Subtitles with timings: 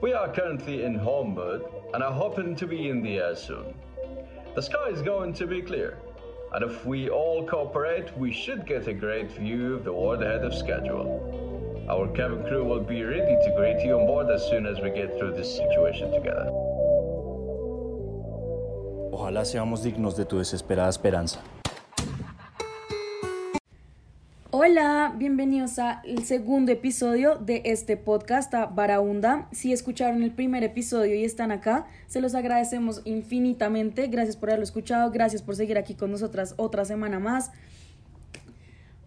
[0.00, 3.74] We are currently in Holmwood and are hoping to be in the air soon.
[4.54, 5.98] The sky is going to be clear,
[6.52, 10.44] and if we all cooperate, we should get a great view of the world ahead
[10.44, 11.86] of schedule.
[11.90, 14.90] Our cabin crew will be ready to greet you on board as soon as we
[14.90, 16.48] get through this situation together.
[19.10, 21.40] Ojalá seamos dignos de tu desesperada esperanza.
[24.50, 29.46] Hola, bienvenidos al segundo episodio de este podcast a.
[29.52, 34.06] Si escucharon el primer episodio y están acá, se los agradecemos infinitamente.
[34.06, 37.50] Gracias por haberlo escuchado, gracias por seguir aquí con nosotras otra semana más.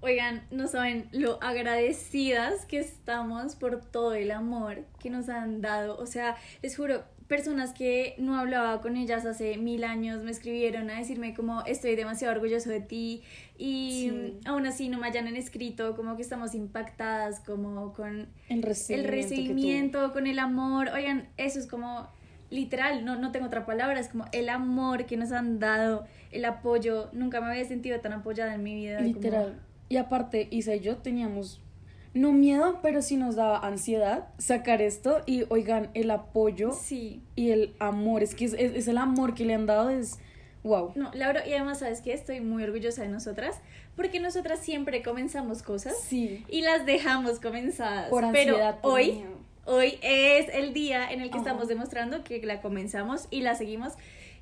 [0.01, 5.97] Oigan, no saben lo agradecidas que estamos por todo el amor que nos han dado.
[5.97, 10.89] O sea, les juro, personas que no hablaba con ellas hace mil años me escribieron
[10.89, 13.23] a decirme como estoy demasiado orgulloso de ti
[13.57, 19.13] y aún así no me hayan escrito como que estamos impactadas como con el recibimiento,
[19.13, 20.89] el recibimiento con el amor.
[20.89, 22.09] Oigan, eso es como
[22.49, 26.43] literal, no, no tengo otra palabra, es como el amor que nos han dado, el
[26.43, 27.07] apoyo.
[27.13, 28.99] Nunca me había sentido tan apoyada en mi vida.
[28.99, 29.57] Literal.
[29.87, 31.61] Y aparte, Isa y yo teníamos
[32.13, 37.21] no miedo, pero sí nos daba ansiedad sacar esto y oigan, el apoyo sí.
[37.35, 40.19] y el amor, es que es, es, el amor que le han dado, es
[40.63, 40.91] wow.
[40.95, 42.13] No, Laura, y además, ¿sabes qué?
[42.13, 43.59] Estoy muy orgullosa de nosotras,
[43.95, 46.45] porque nosotras siempre comenzamos cosas sí.
[46.49, 48.09] y las dejamos comenzadas.
[48.09, 49.23] Por ansiedad, pero hoy,
[49.65, 53.93] hoy es el día en el que estamos demostrando que la comenzamos y la seguimos.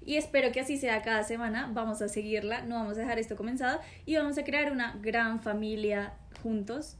[0.04, 1.70] Y espero que así sea cada semana.
[1.72, 5.42] Vamos a seguirla, no vamos a dejar esto comenzado y vamos a crear una gran
[5.42, 6.95] familia juntos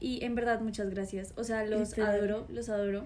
[0.00, 1.32] y en verdad muchas gracias.
[1.36, 3.04] O sea, los adoro, los adoro.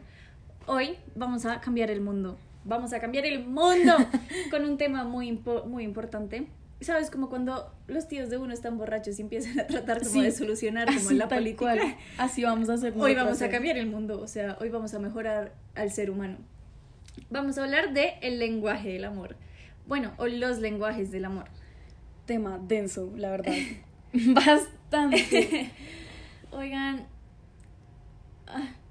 [0.67, 2.39] Hoy vamos a cambiar el mundo.
[2.64, 3.95] Vamos a cambiar el mundo
[4.50, 6.47] con un tema muy, muy importante.
[6.81, 7.11] ¿Sabes?
[7.11, 10.87] Como cuando los tíos de uno están borrachos y empiezan a tratar como de solucionar
[10.95, 11.97] como en la política.
[12.19, 12.95] Así vamos a hacer.
[12.97, 16.39] Hoy vamos a cambiar el mundo, o sea, hoy vamos a mejorar al ser humano.
[17.31, 19.37] Vamos a hablar de el lenguaje del amor.
[19.87, 21.47] Bueno, o los lenguajes del amor.
[22.26, 23.53] Tema denso, la verdad.
[24.12, 25.71] Bastante.
[26.64, 27.06] Oigan.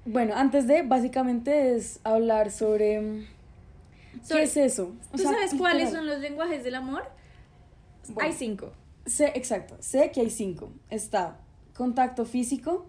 [0.06, 3.26] Bueno, antes de, básicamente es hablar sobre.
[4.30, 4.94] ¿Qué es eso?
[5.12, 7.04] ¿Tú sabes cuáles son los lenguajes del amor?
[8.20, 8.74] hay cinco.
[9.08, 10.72] Sé, exacto, sé que hay cinco.
[10.92, 11.40] Está
[11.74, 12.86] contacto físico,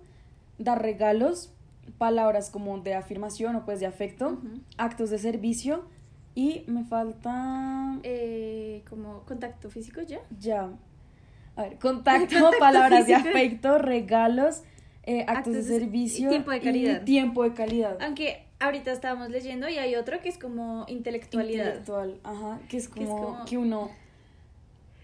[0.58, 1.50] dar regalos,
[1.96, 4.38] palabras como de afirmación o pues de afecto,
[4.76, 5.88] actos de servicio
[6.34, 7.98] y me falta...
[8.02, 10.20] Eh, como contacto físico ya.
[10.38, 10.68] Ya.
[11.56, 14.62] A ver, contacto, palabras de afecto, regalos,
[15.06, 16.26] eh, actos, de servicio.
[16.26, 17.04] Y tiempo de calidad.
[17.04, 17.98] tiempo de calidad.
[18.00, 21.66] Aunque ahorita estábamos leyendo y hay otro que es como intelectualidad.
[21.66, 23.90] Intelectual, ajá, que es como, que, uno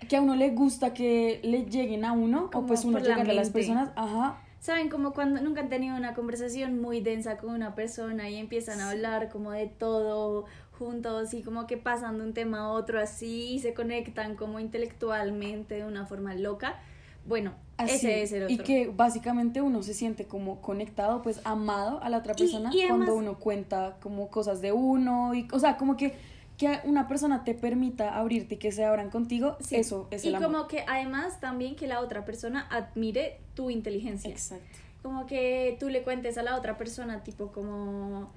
[0.09, 3.25] que a uno le gusta que le lleguen a uno o pues uno llega a
[3.25, 4.41] las personas, ajá.
[4.61, 8.81] Saben como cuando nunca han tenido una conversación muy densa con una persona y empiezan
[8.81, 13.01] a hablar como de todo juntos y como que pasan de un tema a otro
[13.01, 16.79] así y se conectan como intelectualmente de una forma loca.
[17.27, 18.55] Bueno, ese es el otro.
[18.55, 23.15] Y que básicamente uno se siente como conectado, pues amado a la otra persona cuando
[23.15, 26.15] uno cuenta como cosas de uno y o sea, como que
[26.61, 30.51] que una persona te permita abrirte y que se abran contigo, eso es el amor.
[30.51, 34.31] Y como que además también que la otra persona admire tu inteligencia.
[34.31, 34.79] Exacto.
[35.03, 38.31] Como que tú le cuentes a la otra persona tipo como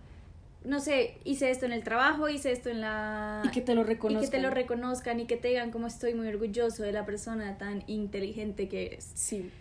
[0.66, 3.42] no sé, hice esto en el trabajo, hice esto en la...
[3.46, 4.24] Y que te lo reconozcan.
[4.24, 7.06] Y que te lo reconozcan y que te digan como estoy muy orgulloso de la
[7.06, 9.12] persona tan inteligente que eres.
[9.14, 9.52] Sí.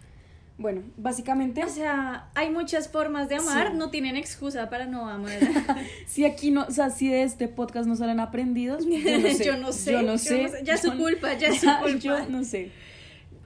[0.58, 1.64] Bueno, básicamente...
[1.64, 5.38] O sea, hay muchas formas de amar, no tienen excusa para no amar.
[6.06, 9.44] si aquí no, o sea, si de este podcast no salen aprendidos, yo no sé.
[9.44, 9.92] yo no sé.
[9.92, 10.50] Yo no sé.
[10.62, 11.98] Ya es su culpa, ya es su culpa.
[11.98, 12.70] Yo no sé.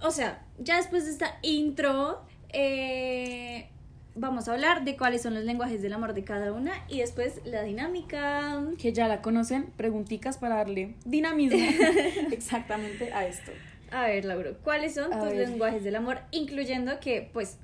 [0.03, 3.71] O sea, ya después de esta intro, eh
[4.17, 7.41] vamos a hablar de cuáles son los lenguajes del amor de cada una y después
[7.45, 8.65] la dinámica.
[8.79, 11.59] Que ya la conocen, preguntitas para darle dinamismo
[12.33, 13.53] exactamente a esto.
[13.93, 16.21] A ver, Laura, ¿cuáles son tus lenguajes del amor?
[16.33, 17.59] Incluyendo que, pues,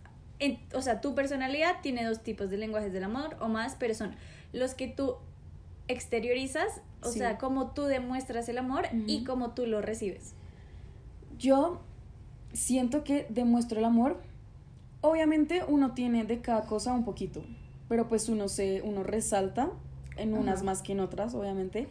[0.72, 4.14] o sea, tu personalidad tiene dos tipos de lenguajes del amor o más, pero son
[4.52, 5.16] los que tú
[5.88, 10.34] exteriorizas, o sea, cómo tú demuestras el amor y cómo tú lo recibes.
[11.38, 11.82] Yo
[12.52, 14.20] siento que demuestro el amor
[15.02, 17.42] Obviamente uno tiene de cada cosa un poquito,
[17.88, 19.70] pero pues uno se, uno resalta
[20.16, 21.88] en unas más que en otras, obviamente.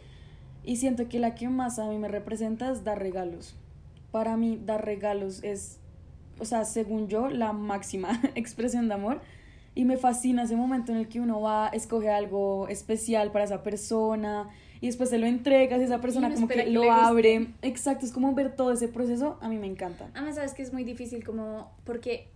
[0.64, 3.54] Y siento que la que más a mí me representa es dar regalos.
[4.10, 5.78] Para mí dar regalos es,
[6.38, 9.20] o sea, según yo, la máxima expresión de amor.
[9.74, 13.62] Y me fascina ese momento en el que uno va, escoge algo especial para esa
[13.62, 14.48] persona
[14.82, 17.52] y después se lo entregas y esa persona como que, lo abre.
[17.62, 20.10] Exacto, es como ver todo ese proceso, a mí me encanta.
[20.12, 22.31] Además, sabes que es muy difícil como porque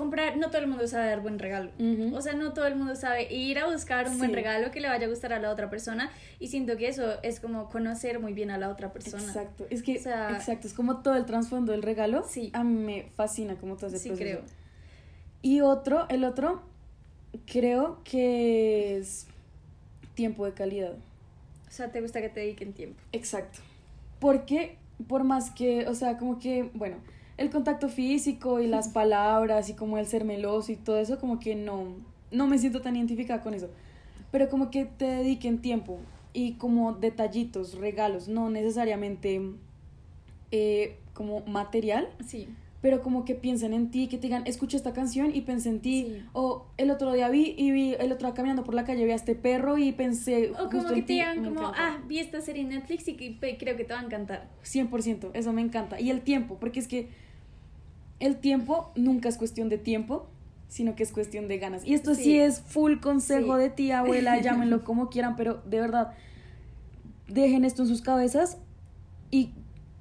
[0.00, 1.70] comprar, no todo el mundo sabe dar buen regalo.
[2.12, 4.88] O sea, no todo el mundo sabe ir a buscar un buen regalo que le
[4.88, 6.10] vaya a gustar a la otra persona.
[6.40, 9.22] Y siento que eso es como conocer muy bien a la otra persona.
[9.22, 12.24] Exacto, es que, O sea- exacto, es como todo el trasfondo del regalo.
[12.28, 12.50] Sí.
[12.52, 14.40] A mí me fascina como todo ese Sí, proceso.
[14.40, 14.44] creo.
[15.42, 16.62] Y otro, el otro,
[17.46, 19.26] creo que es
[20.14, 20.92] tiempo de calidad.
[21.68, 23.00] O sea, te gusta que te dediquen tiempo.
[23.12, 23.60] Exacto.
[24.18, 24.76] Porque,
[25.08, 26.96] por más que, o sea, como que, bueno,
[27.40, 31.40] el contacto físico y las palabras y como el ser meloso y todo eso, como
[31.40, 31.86] que no,
[32.30, 33.68] no me siento tan identificada con eso.
[34.30, 35.98] Pero como que te dediquen tiempo
[36.32, 39.40] y como detallitos, regalos, no necesariamente
[40.52, 42.48] eh, como material, Sí.
[42.80, 45.80] pero como que piensen en ti, que te digan, escuché esta canción y pensé en
[45.80, 46.04] ti.
[46.08, 46.22] Sí.
[46.32, 49.10] O el otro día vi y vi el otro día caminando por la calle, vi
[49.12, 50.50] a este perro y pensé.
[50.52, 51.76] O justo como que te digan como, encanta.
[51.78, 54.48] ah, vi esta serie en Netflix y creo que te va a encantar.
[54.64, 56.00] 100%, eso me encanta.
[56.00, 57.08] Y el tiempo, porque es que
[58.20, 60.28] el tiempo nunca es cuestión de tiempo,
[60.68, 61.84] sino que es cuestión de ganas.
[61.84, 62.38] Y esto sí, Sí.
[62.38, 63.62] es full consejo Sí.
[63.62, 66.12] de tía, abuela, llámenlo como quieran, pero de verdad,
[67.26, 68.58] dejen esto en sus cabezas
[69.30, 69.50] y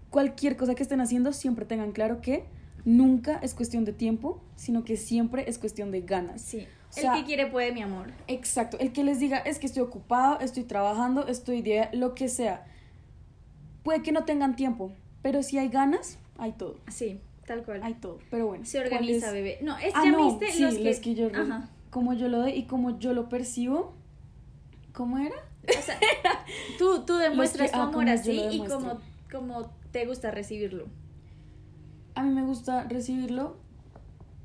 [0.10, 2.44] cualquier cosa que estén haciendo, siempre tengan claro que
[2.86, 6.42] nunca es cuestión de tiempo, sino que siempre es cuestión de ganas.
[6.42, 6.68] Sí.
[6.90, 8.12] O sea- el que quiere puede, mi amor.
[8.28, 12.28] Exacto, el que les diga es que estoy ocupado, estoy trabajando, estoy de lo que
[12.30, 12.66] sea.
[13.84, 14.92] Puede que no tengan tiempo,
[15.22, 16.78] pero si hay ganas, hay todo.
[16.90, 17.20] Sí,
[17.50, 17.82] tal cual.
[17.84, 18.20] Hay todo.
[18.32, 18.64] Pero bueno.
[18.66, 19.34] Se ¿cuál organiza, es?
[19.34, 19.58] bebé.
[19.62, 21.16] No, es, Ah, ya no, viste sí, los que...
[21.16, 21.70] yo re- Ajá.
[21.90, 23.94] como yo lo doy y como yo lo percibo.
[24.94, 25.36] ¿Cómo era?
[25.68, 26.00] O sea,
[26.78, 29.00] tú, tú demuestras que- tu ah, amor yo así y como,
[29.32, 30.86] como te gusta recibirlo.
[32.16, 33.56] A mí me gusta recibirlo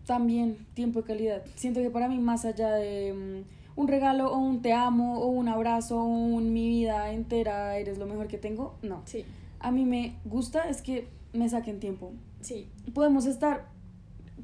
[0.06, 1.42] también tiempo de calidad.
[1.56, 5.26] Siento que para mí más allá de mm, un regalo o un te amo o
[5.26, 9.02] un abrazo o un mi vida entera eres lo mejor que tengo, no.
[9.06, 9.24] Sí,
[9.60, 12.12] A mí me gusta es que me saquen tiempo.
[12.44, 12.68] Sí.
[12.92, 13.66] podemos estar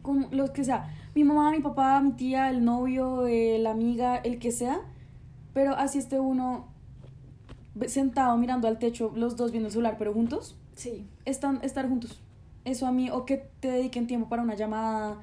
[0.02, 4.16] con los que sea, mi mamá, mi papá, mi tía, el novio, eh, la amiga,
[4.16, 4.80] el que sea,
[5.52, 6.68] pero así esté uno
[7.86, 12.20] sentado mirando al techo, los dos viendo el celular, pero juntos, Sí, están, estar juntos.
[12.64, 15.18] Eso a mí, o que te dediquen tiempo para una llamada,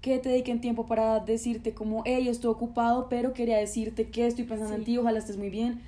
[0.00, 4.44] que te dediquen tiempo para decirte como, hey, estoy ocupado, pero quería decirte que estoy
[4.44, 4.86] pensando en Sí.
[4.86, 5.80] ti, ojalá estés muy bien.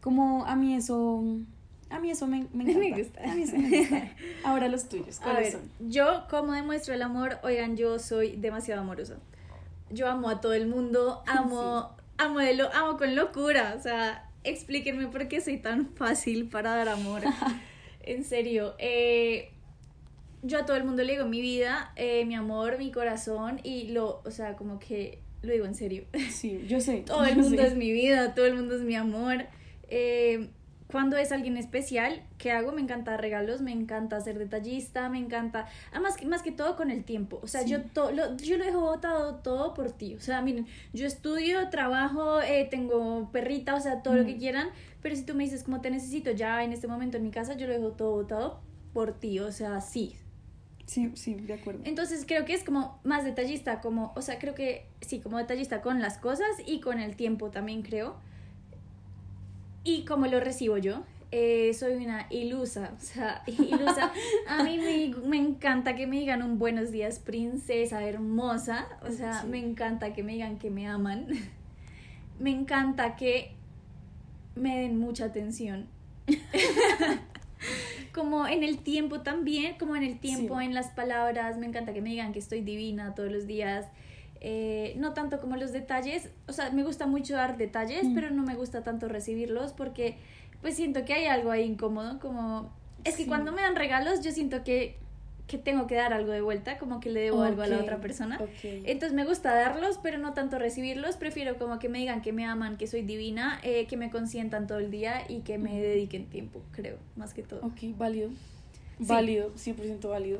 [0.00, 1.22] Como a mí eso,
[1.94, 3.22] a mí eso me, me gusta.
[3.22, 4.08] A mí eso me gusta.
[4.42, 5.62] Ahora los tuyos, ¿cuáles son?
[5.78, 9.16] yo como demuestro el amor, oigan, yo soy demasiado amorosa.
[9.90, 13.74] Yo amo a todo el mundo, amo, amo, de lo, amo con locura.
[13.78, 17.22] O sea, explíquenme por qué soy tan fácil para dar amor.
[18.02, 19.52] en serio, eh,
[20.42, 23.90] yo a todo el mundo le digo mi vida, eh, mi amor, mi corazón y
[23.92, 26.06] lo, o sea, como que lo digo en serio.
[26.30, 27.04] Sí, yo sé.
[27.06, 27.68] Todo el mundo sé.
[27.68, 29.46] es mi vida, todo el mundo es mi amor.
[29.88, 30.48] Eh,
[30.94, 32.70] cuando es alguien especial, ¿qué hago?
[32.70, 36.76] Me encanta dar regalos, me encanta ser detallista, me encanta, además que más que todo
[36.76, 37.70] con el tiempo, o sea, Sí.
[37.70, 41.68] yo, to- lo, yo lo dejo botado todo por ti, o sea, miren, yo estudio,
[41.68, 44.38] trabajo, eh, tengo perrita, o sea, todo lo que Mm.
[44.38, 44.68] quieran,
[45.02, 47.54] pero si tú me dices cómo te necesito ya en este momento en mi casa,
[47.56, 48.60] yo lo dejo todo botado
[48.92, 50.14] por ti, o sea, sí,
[50.86, 51.80] Sí, sí, de acuerdo.
[51.86, 55.82] entonces creo que es como más detallista, como, o sea, creo que sí, como detallista
[55.82, 58.14] con las cosas y con el tiempo también creo.
[59.84, 64.12] Y como lo recibo yo, eh, soy una ilusa, o sea, ilusa.
[64.48, 69.42] A mí me, me encanta que me digan un buenos días, princesa hermosa, o sea,
[69.42, 69.48] Sí.
[69.48, 71.26] me encanta que me digan que me aman.
[72.40, 73.52] Me encanta que
[74.56, 75.86] me den mucha atención.
[78.12, 80.64] como en el tiempo también, como en el tiempo, Sí.
[80.66, 83.86] en las palabras, me encanta que me digan que estoy divina todos los días.
[84.46, 88.14] Eh, no tanto como los detalles, o sea, me gusta mucho dar detalles, Mm.
[88.14, 90.16] pero no me gusta tanto recibirlos porque
[90.60, 92.70] pues siento que hay algo ahí incómodo, como
[93.04, 93.28] es que Sí.
[93.28, 94.96] cuando me dan regalos yo siento que,
[95.46, 97.98] que tengo que dar algo de vuelta, como que le debo algo a la otra
[98.02, 98.38] persona.
[98.62, 101.16] Entonces me gusta darlos, pero no tanto recibirlos.
[101.16, 104.66] Prefiero como que me digan que me aman, que soy divina, eh, que me consientan
[104.66, 107.60] todo el día y que me dediquen tiempo, creo, más que todo.
[107.60, 108.28] Ok, válido.
[108.98, 109.04] Sí.
[109.06, 110.38] Válido, 100% válido.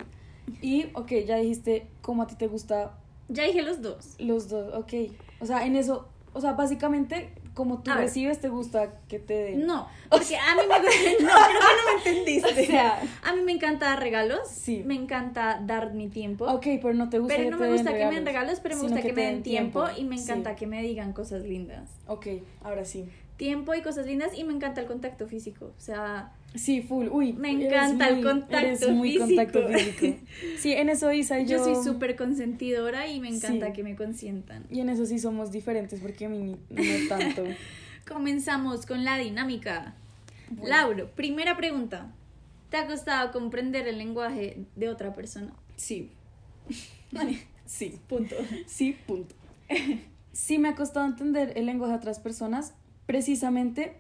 [0.63, 4.15] Y, ok, ya dijiste cómo a ti te gusta Ya dije los dos.
[4.19, 4.93] los dos, ok.
[5.41, 8.05] O sea, en eso, o sea, básicamente, como tú A ver.
[8.05, 9.67] recibes, te gusta que te den.
[9.67, 10.91] No, porque a mí me gusta...
[11.21, 12.63] No, creo que no me entendiste.
[12.63, 14.49] O sea, A mí me encanta dar regalos.
[14.49, 14.83] Sí.
[14.85, 16.45] Me encanta dar mi tiempo.
[16.47, 18.61] ok, pero no te gusta Pero que no me den gusta que me den regalos,
[18.61, 20.25] pero me gusta que, me den tiempo, y me Sí.
[20.25, 21.89] encanta que me digan cosas lindas.
[22.09, 22.27] Ok,
[22.63, 23.09] ahora sí.
[23.37, 25.67] Tiempo y cosas lindas y me encanta el contacto físico.
[25.67, 27.09] O sea, Sí, full.
[27.11, 29.27] Uy, Me encanta el contacto eres muy físico.
[29.27, 30.17] contacto físico.
[30.59, 31.59] Sí, en eso Isa y yo.
[31.59, 33.73] yo soy súper consentidora y me encanta Sí.
[33.73, 34.65] que me consientan.
[34.71, 37.43] Y en eso sí somos diferentes porque a mí no tanto.
[38.09, 39.95] Comenzamos con la dinámica.
[40.51, 40.69] Bueno.
[40.69, 42.13] Lauro, primera pregunta.
[42.71, 45.53] ¿Te ha costado comprender el lenguaje de otra persona?
[45.77, 46.11] Sí.
[47.67, 48.37] Sí, Punto.
[48.67, 49.35] sí, punto.
[50.33, 52.75] Sí me ha costado entender el lenguaje de otras personas
[53.07, 53.97] precisamente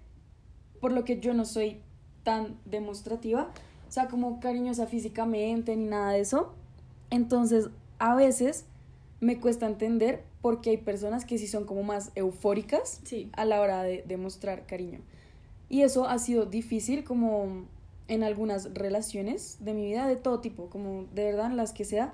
[0.80, 1.78] por lo que yo no soy
[2.24, 3.50] tan demostrativa,
[3.88, 6.52] o sea, como cariñosa físicamente ni nada de eso.
[7.10, 8.64] Entonces, a veces
[9.20, 13.30] me cuesta entender porque hay personas que sí son como más eufóricas Sí.
[13.34, 15.00] a la hora de demostrar cariño.
[15.68, 17.64] Y eso ha sido difícil como
[18.08, 21.84] en algunas relaciones de mi vida, de todo tipo, como de verdad en las que
[21.84, 22.12] sea,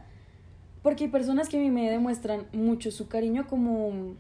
[0.83, 4.15] porque hay personas que a mí me demuestran mucho su cariño como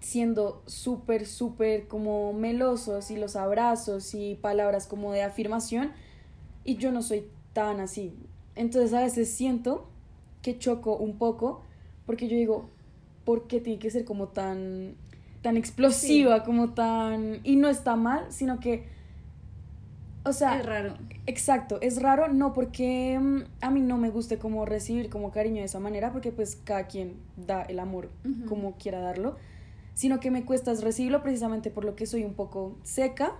[0.00, 5.92] siendo súper, súper como melosos y los abrazos y palabras como de afirmación
[6.64, 8.14] y yo no soy tan así.
[8.56, 9.88] Entonces a veces siento
[10.42, 11.62] que choco un poco
[12.06, 12.70] porque yo digo,
[13.24, 14.94] ¿por qué tiene que ser como tan
[15.42, 18.84] tan explosiva, como tan y no está mal, sino que
[20.22, 20.94] o sea, es raro.
[21.26, 25.60] Exacto, es raro, no porque mm, a mí no me guste como recibir como cariño
[25.60, 28.10] de esa manera, porque pues cada quien da el amor
[28.48, 29.36] como quiera darlo,
[30.00, 33.34] sino que me cuesta es recibirlo precisamente por lo que soy un poco seca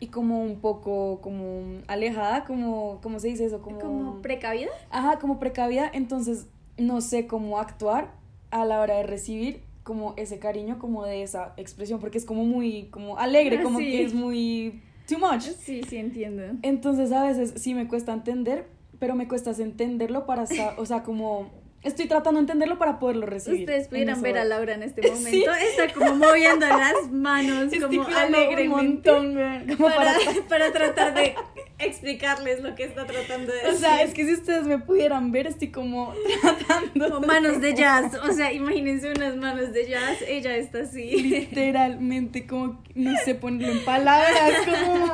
[0.00, 3.62] y como un poco como alejada, como, ¿cómo se dice eso?
[3.62, 4.70] Como, Como precavida.
[4.90, 8.12] Ajá, como precavida, entonces no sé cómo actuar
[8.50, 12.44] a la hora de recibir como ese cariño, como de esa expresión, porque es como
[12.44, 13.92] muy, como alegre, como sí.
[13.92, 15.42] que es muy too much.
[15.42, 16.42] Sí, sí, entiendo.
[16.62, 18.66] Entonces a veces sí me cuesta entender,
[18.98, 20.42] pero me cuesta entenderlo para,
[20.76, 21.50] o sea, como
[21.82, 23.60] estoy tratando de entenderlo para poderlo recibir.
[23.60, 24.44] Ustedes En pudieran ver a.
[24.44, 25.10] Laura en este Sí.
[25.10, 25.50] momento.
[25.54, 29.10] Está como moviendo las manos, como alegremente.
[29.12, 31.34] un montón, como para, para- para tratar de
[31.78, 33.74] explicarles lo que está tratando de decir.
[33.74, 37.74] O sea, es que si ustedes me pudieran ver, estoy como tratando Como manos de
[37.74, 38.14] jazz.
[38.28, 40.18] O sea, imagínense unas manos de jazz.
[40.28, 41.10] Ella está así.
[41.22, 45.06] literalmente como no sé ponerlo en palabras como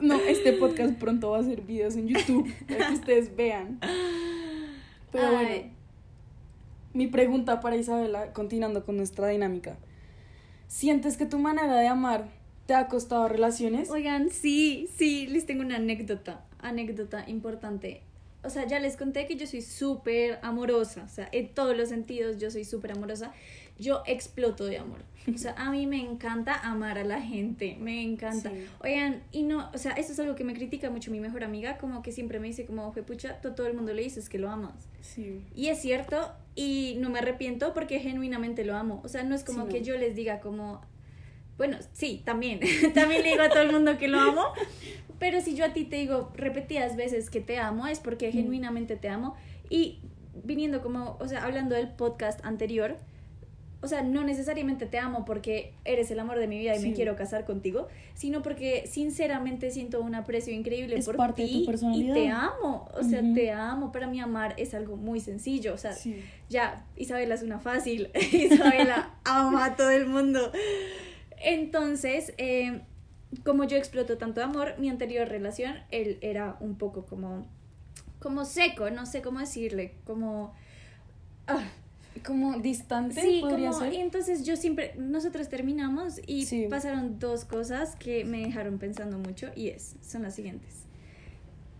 [0.00, 3.78] no este podcast pronto va a ser videos en YouTube para que ustedes vean
[5.12, 5.34] pero Ay.
[5.34, 5.72] bueno
[6.94, 9.76] mi pregunta para Isabela continuando con nuestra dinámica
[10.68, 12.28] sientes que tu manera de amar
[12.66, 18.02] te ha costado relaciones Oigan, sí, sí, les tengo una anécdota, anécdota importante.
[18.44, 21.90] O sea, ya les conté que yo soy súper amorosa, o sea, en todos los
[21.90, 23.32] sentidos yo soy súper amorosa.
[23.82, 25.00] Yo exploto de amor.
[25.32, 28.50] O sea, a mí me encanta amar a la gente, me encanta.
[28.50, 28.66] Sí.
[28.82, 31.78] Oigan, y no, o sea, esto es algo que me critica mucho mi mejor amiga,
[31.78, 34.50] como que siempre me dice como, pucha, tú todo el mundo le dices que lo
[34.50, 34.74] amas.
[35.00, 39.00] sí Y es cierto, y no me arrepiento porque genuinamente lo amo.
[39.04, 39.72] O sea, no es como Sí, no.
[39.72, 40.80] que yo les diga como,
[41.56, 42.58] bueno, sí, también,
[42.94, 44.46] también le digo a todo el mundo que lo amo,
[45.20, 48.32] pero si yo a ti te digo repetidas veces que te amo, es porque Mm.
[48.32, 49.36] genuinamente te amo.
[49.70, 50.00] Y
[50.42, 52.96] viniendo como, o sea, hablando del podcast anterior,
[53.82, 56.92] o sea, no necesariamente te amo porque eres el amor de mi vida y me
[56.92, 61.72] quiero casar contigo, sino porque sinceramente siento un aprecio increíble Es por parte de tu
[61.72, 63.92] ti y te amo, o sea, te amo.
[63.92, 66.22] Para mí amar es algo muy sencillo, o sea, sí
[66.52, 68.10] ya, Isabela es una fácil.
[68.32, 70.52] Isabela ama a todo el mundo.
[71.38, 72.82] Entonces, eh,
[73.44, 77.46] como yo exploto tanto amor, mi anterior relación, él era un poco como,
[78.20, 80.54] como seco, no sé cómo decirle, como...
[81.48, 81.64] ah,
[82.26, 86.66] como distante sí, podría como, ser y entonces yo siempre, nosotros terminamos y Sí.
[86.68, 90.84] pasaron dos cosas que me dejaron pensando mucho y es, son las siguientes.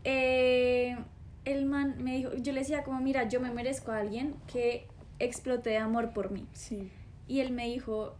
[0.05, 0.97] Eh,
[1.45, 4.87] el man me dijo, yo le decía como, mira, yo me merezco a alguien que
[5.19, 6.47] explote de amor por mí.
[6.53, 6.91] sí
[7.29, 8.17] Y él me dijo,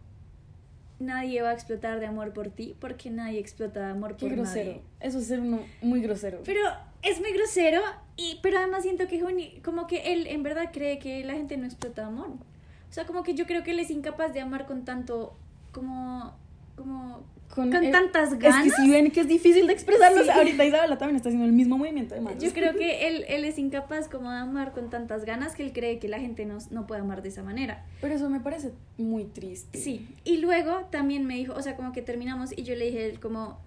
[0.99, 4.35] nadie va a explotar de amor por ti porque nadie explota de amor qué por
[4.35, 4.81] grosero nadie.
[5.01, 6.61] eso es ser uno muy grosero Pero
[7.01, 7.81] es muy grosero,
[8.17, 9.19] y, pero además siento que
[9.63, 12.27] como que él en verdad cree que la gente no explota amor.
[12.27, 15.35] O sea, como que yo creo que él es incapaz de amar con tanto,
[15.71, 16.35] como,
[16.75, 17.23] como,
[17.55, 18.63] con, el- tantas Es ganas.
[18.63, 20.29] que si ven que es difícil de expresarlo, Sí.
[20.29, 22.43] ahorita Isabela también está haciendo el mismo movimiento de manos.
[22.43, 25.73] Yo creo que él, él es incapaz como de amar con tantas ganas que él
[25.73, 27.83] cree que la gente no, no puede amar de esa manera.
[27.99, 29.79] Pero eso me parece muy triste.
[29.79, 33.17] Sí, y luego también me dijo, o sea, como que terminamos y yo le dije
[33.19, 33.59] como,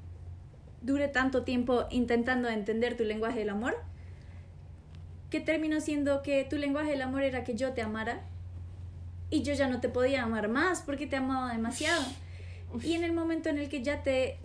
[0.83, 3.77] dure tanto tiempo intentando entender tu lenguaje del amor,
[5.37, 8.23] que terminó siendo que tu lenguaje del amor era que yo te amara
[9.29, 12.03] y yo ya no te podía amar más porque te amaba demasiado.
[12.83, 14.39] Y en el momento en el que ya te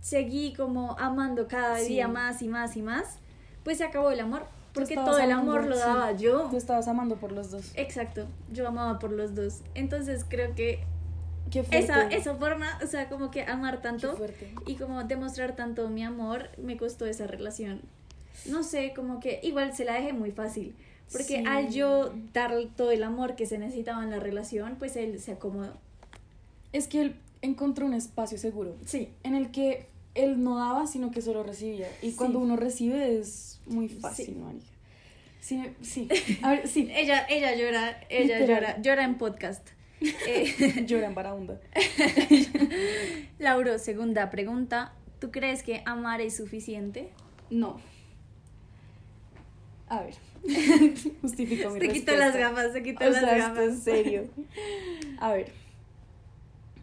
[0.00, 1.88] seguí como amando cada Sí.
[1.88, 3.18] día más y más y más,
[3.64, 5.82] pues se acabó el amor, porque todo el amando, amor lo sí.
[5.82, 6.48] daba yo.
[6.50, 7.72] Tú estabas amando por los dos.
[7.74, 9.60] Exacto, yo amaba por los dos.
[9.74, 10.84] Entonces creo que
[11.70, 14.16] esa, esa forma, o sea, como que amar tanto
[14.66, 17.82] y como demostrar tanto mi amor, me costó esa relación.
[18.46, 20.74] No sé, como que igual se la dejé muy fácil.
[21.10, 21.44] Porque Sí.
[21.46, 25.32] al yo dar todo el amor que se necesitaba en la relación, pues él se
[25.32, 25.72] acomodó.
[26.72, 29.08] Es que él encontró un espacio seguro Sí.
[29.22, 31.88] en el que él no daba, sino que solo recibía.
[32.02, 32.16] Y Sí.
[32.16, 34.36] cuando uno recibe es muy fácil,
[35.40, 35.62] Sí.
[35.80, 36.08] Sí, sí.
[36.42, 36.88] A ver, sí.
[36.92, 38.60] Ella, ella llora, ella Literal.
[38.60, 39.66] llora, llora en podcast.
[40.28, 41.58] Eh, Llora en Barahunda.
[43.38, 44.92] Lauro, segunda pregunta.
[45.20, 47.08] ¿Tú crees que amar es suficiente?
[47.50, 47.80] No.
[49.88, 50.14] A ver.
[51.22, 52.16] Justifico mi Se quitó respuesta.
[52.16, 53.64] las gafas, se quitó O las sea, esto gafas.
[53.68, 54.24] en serio.
[55.20, 55.52] A ver.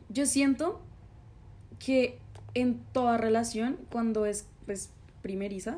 [0.09, 0.81] Yo siento
[1.79, 2.17] que
[2.53, 4.89] en toda relación, cuando es pues
[5.21, 5.77] primeriza,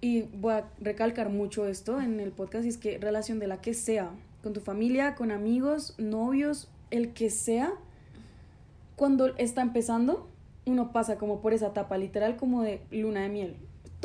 [0.00, 3.60] y voy a recalcar mucho esto en el podcast, y es que relación de la
[3.60, 4.10] que sea,
[4.42, 7.72] con tu familia, con amigos, novios, el que sea,
[8.96, 10.28] cuando está empezando,
[10.64, 13.56] uno pasa como por esa etapa literal como de luna de miel.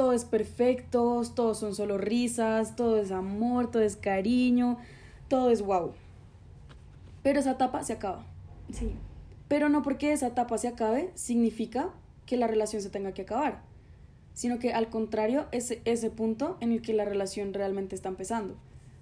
[0.01, 4.79] Todo es perfecto, todos son solo risas, todo es amor, todo es cariño,
[5.27, 5.91] todo es wow.
[7.21, 8.25] Pero esa etapa se acaba.
[8.73, 8.93] Sí.
[9.47, 11.91] Pero no porque esa etapa se acabe significa
[12.25, 13.61] que la relación se tenga que acabar,
[14.33, 18.55] sino que al contrario es ese punto en el que la relación realmente está empezando.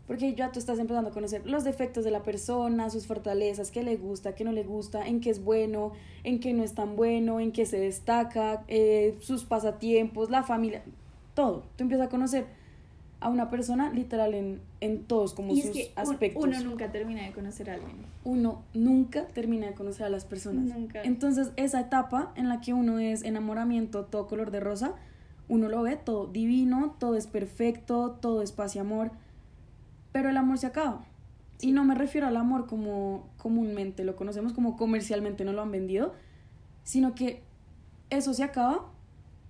[0.09, 3.83] Porque ya tú estás empezando a conocer los defectos de la persona, sus fortalezas, qué
[3.83, 5.91] le gusta, qué no le gusta, en qué es bueno,
[6.25, 10.81] en qué no es tan bueno, en qué se destaca, eh, sus pasatiempos, la familia,
[11.35, 11.63] todo.
[11.77, 12.45] Tú empiezas a conocer
[13.21, 16.59] a una persona literal en, en todos como Y sus es que un- aspectos uno
[16.61, 17.97] nunca termina de conocer a alguien.
[18.23, 20.75] uno nunca termina de conocer a las personas.
[20.75, 21.03] Nunca.
[21.03, 24.93] Entonces, esa etapa en la que uno es enamoramiento, todo color de rosa,
[25.49, 29.11] uno lo ve todo divino, todo es perfecto, todo es paz y amor,
[30.11, 31.05] pero el amor se acaba.
[31.61, 35.71] Y no me refiero al amor como comúnmente lo conocemos, como comercialmente no lo han
[35.71, 36.13] vendido,
[36.83, 37.43] sino que
[38.09, 38.91] eso se acaba,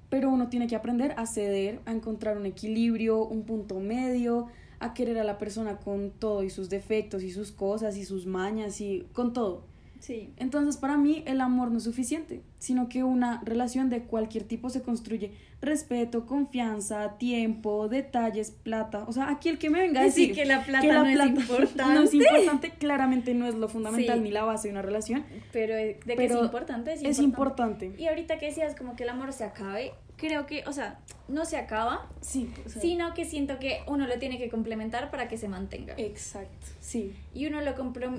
[0.09, 4.47] pero uno tiene que aprender a ceder, a encontrar un equilibrio, un punto medio,
[4.79, 8.25] a querer a la persona con todo y sus defectos y sus cosas y sus
[8.25, 9.65] mañas y con todo.
[9.99, 10.33] Sí.
[10.37, 14.69] Entonces para mí el amor no es suficiente, sino que una relación de cualquier tipo
[14.69, 19.03] se construye respeto, confianza, tiempo, detalles, plata.
[19.07, 21.25] O sea, aquí el que me venga a Sí, decir que la plata no es
[21.29, 21.93] importante.
[21.93, 24.23] no es importante, claramente no es lo fundamental Sí.
[24.23, 27.19] ni la base de una relación, Pero eh, de que Pero es importante, es, es
[27.19, 27.85] importante.
[27.87, 28.01] importante.
[28.03, 31.45] Y ahorita que decías como que el amor se acabe, creo que, o sea, no
[31.45, 35.27] se acaba, Sí, o sea, sino que siento que uno lo tiene que complementar para
[35.27, 35.95] que se mantenga.
[35.97, 37.15] exacto, sí.
[37.33, 37.73] Y uno lo,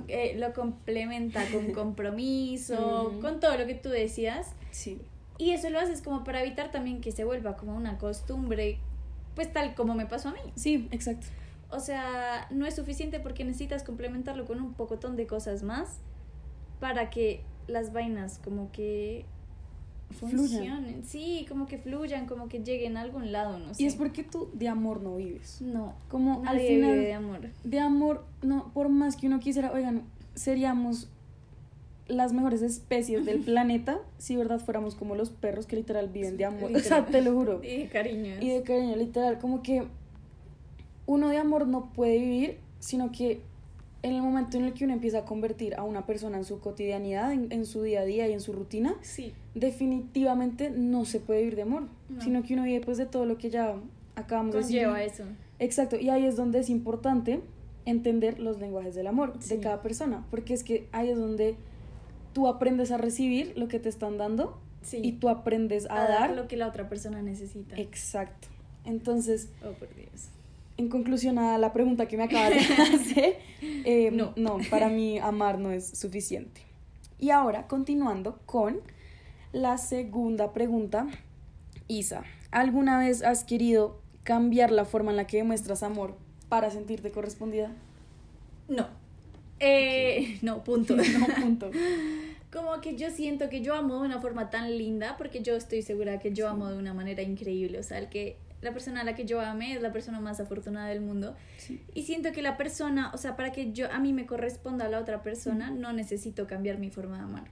[0.08, 4.52] eh, lo complementa con compromiso, con todo lo que tú decías.
[4.70, 5.00] Sí,
[5.38, 8.78] Y eso lo haces como para evitar también que se vuelva como una costumbre,
[9.34, 10.40] pues tal como me pasó a mí.
[10.56, 11.26] sí, exacto.
[11.72, 15.98] O sea, no es suficiente porque necesitas complementarlo con un pocotón de cosas más
[16.80, 19.24] para que las vainas como que.
[20.11, 21.05] Funcionen.
[21.05, 23.83] Sí, como que fluyan, como que lleguen a algún lado, no sé.
[23.83, 25.61] Y es porque tú de amor no vives.
[25.61, 27.40] No, Como al final vive de amor.
[27.64, 30.03] de amor, no, por más que uno quisiera, oigan,
[30.35, 31.09] seríamos
[32.09, 36.44] las mejores especies del planeta si verdad fuéramos como los perros que literal viven de
[36.44, 36.70] amor.
[36.75, 37.07] O sea, Literal.
[37.07, 37.61] te lo juro.
[37.62, 38.42] Y de cariños.
[38.42, 39.85] Y de cariño, literal, como que
[41.07, 43.40] uno de amor no puede vivir, sino que
[44.02, 46.58] en el momento en el que uno empieza a convertir a una persona en su
[46.60, 51.20] cotidianidad, en, en su día a día y en su rutina, Sí, definitivamente no se
[51.20, 52.22] puede vivir de amor, No.
[52.22, 53.76] sino que uno vive pues de todo lo que ya
[54.16, 54.88] acabamos de decir.
[55.04, 55.24] eso.
[55.58, 57.40] Exacto, y ahí es donde es importante
[57.84, 59.56] entender los lenguajes del amor Sí.
[59.56, 61.56] de cada persona, porque es que ahí es donde
[62.32, 65.00] tú aprendes a recibir lo que te están dando Sí.
[65.02, 66.36] y tú aprendes a, a dar dar.
[66.36, 67.76] lo que la otra persona necesita.
[67.76, 68.48] Exacto.
[68.86, 70.28] Entonces, Oh, por Dios.
[70.80, 74.32] En conclusión a la pregunta que me acabas de hacer, eh, No.
[74.36, 76.62] no, para mí amar no es suficiente.
[77.18, 78.80] Y ahora, continuando con
[79.52, 81.06] la segunda pregunta,
[81.86, 86.16] Isa, ¿alguna vez has querido cambiar la forma en la que demuestras amor
[86.48, 87.70] para sentirte correspondida?
[88.68, 88.88] No.
[89.60, 90.96] Eh, no, punto.
[91.18, 91.70] No, punto.
[92.52, 95.82] Como que yo siento que yo amo de una forma tan linda, porque yo estoy
[95.82, 97.78] segura que yo amo de una manera increíble.
[97.78, 100.38] O sea, el que la persona a la que yo amé es la persona más
[100.40, 101.35] afortunada del mundo.
[101.57, 101.83] Sí.
[101.94, 104.88] Y siento que la persona, o sea, para que yo a mí me corresponda a
[104.88, 107.44] la otra persona, no necesito cambiar mi forma de amar.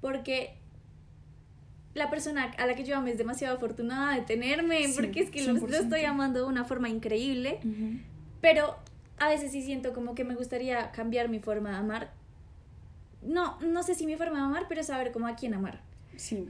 [0.00, 0.54] Porque
[1.94, 5.30] la persona a la que yo amo es demasiado afortunada de tenerme, Sí, porque es
[5.30, 5.74] que lo, lo 100%.
[5.74, 7.60] estoy amando de una forma increíble.
[8.40, 8.76] Pero
[9.18, 12.10] a veces sí siento como que me gustaría cambiar mi forma de amar.
[13.22, 15.80] No, no sé si mi forma de amar, pero saber cómo a quién amar.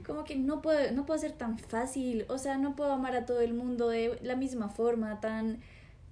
[0.05, 3.25] Como que no puedo, no puedo ser tan fácil, o sea, no puedo amar a
[3.25, 5.59] todo el mundo de la misma forma, tan,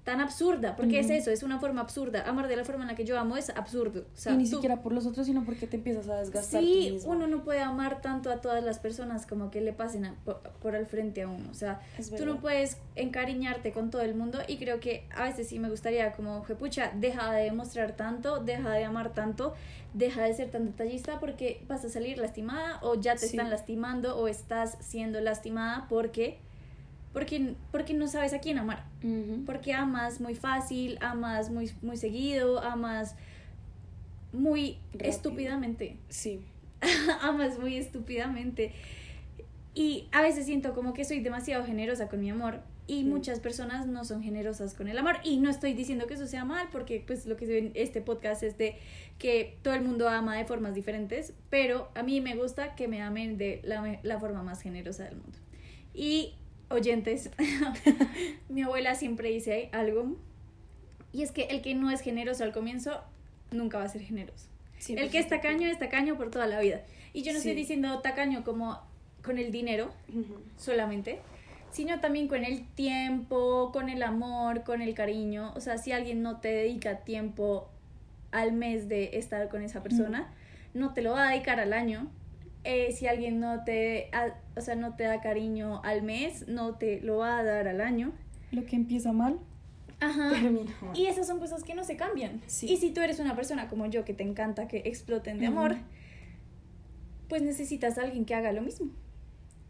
[0.03, 2.23] tan absurda, porque es eso, es una forma absurda.
[2.27, 4.01] Amar de la forma en la que yo amo es absurdo.
[4.13, 6.59] O sea, y ni tú- siquiera por los otros, sino porque te empiezas a desgastar
[6.61, 7.11] tú Sí, mismo.
[7.11, 10.39] uno no puede amar tanto a todas las personas como que le pasen a- por,
[10.61, 11.47] por al frente a uno.
[11.51, 11.81] O sea,
[12.17, 15.69] tú no puedes encariñarte con todo el mundo y creo que a veces sí me
[15.69, 19.53] gustaría como, pucha, deja de demostrar tanto, deja de amar tanto,
[19.93, 23.25] deja de ser tan detallista porque vas a salir lastimada o ya te Sí.
[23.37, 26.39] están lastimando o estás siendo lastimada porque
[27.13, 28.85] porque, porque no sabes a quién amar.
[29.45, 33.15] Porque amas muy fácil, amas muy, muy seguido, amas
[34.31, 35.09] muy Rápido.
[35.09, 35.97] estúpidamente.
[36.09, 36.41] Sí.
[37.21, 38.73] amas muy estúpidamente.
[39.73, 43.87] Y a veces siento como que soy demasiado generosa con mi amor y muchas personas
[43.87, 47.01] no son generosas con el amor y no estoy diciendo que eso sea mal porque
[47.05, 48.75] pues lo que se ve en este podcast es de
[49.17, 53.01] que todo el mundo ama de formas diferentes, pero a mí me gusta que me
[53.01, 55.37] amen de la, la forma más generosa del mundo.
[55.93, 56.33] Y
[56.71, 57.29] oyentes,
[58.49, 60.15] mi abuela siempre dice algo
[61.13, 63.01] y es que el que no es generoso al comienzo
[63.51, 64.45] nunca va a ser generoso.
[64.89, 66.81] El que es tacaño es tacaño por toda la vida.
[67.13, 67.49] Y yo no Sí.
[67.49, 68.79] estoy diciendo tacaño como
[69.21, 69.91] con el dinero
[70.57, 71.19] solamente,
[71.71, 75.51] sino también con el tiempo, con el amor, con el cariño.
[75.55, 77.69] O sea, si alguien no te dedica tiempo
[78.31, 80.33] al mes de estar con esa persona,
[80.73, 82.09] no te lo va a dedicar al año.
[82.63, 86.75] Eh, si alguien no te, a- o sea, no te da cariño al mes, no
[86.75, 88.13] te lo va a dar al año.
[88.51, 89.39] Lo que empieza mal,
[89.99, 90.29] Ajá.
[90.31, 90.95] termina mal.
[90.97, 92.41] Y esas son cosas que no se cambian.
[92.47, 92.67] Sí.
[92.71, 95.75] Y si tú eres una persona como yo que te encanta que exploten de amor,
[97.29, 98.91] pues necesitas a alguien que haga lo mismo.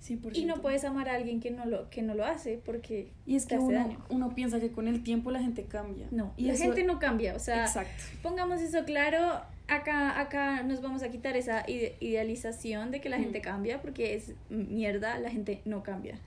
[0.01, 0.35] 100%.
[0.35, 3.35] Y no puedes amar a alguien que no lo, que no lo hace porque Y
[3.35, 4.05] es te que hace uno, daño.
[4.09, 6.07] uno piensa que con el tiempo la gente cambia.
[6.11, 7.35] No, y la eso- gente no cambia.
[7.35, 8.03] O sea, Exacto.
[8.23, 9.41] pongamos eso claro.
[9.67, 13.21] Acá, acá nos vamos a quitar esa ide- idealización de que la Mm.
[13.23, 16.19] gente cambia porque es mierda, la gente no cambia.